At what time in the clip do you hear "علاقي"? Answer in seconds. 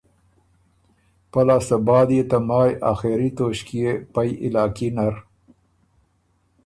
4.45-4.89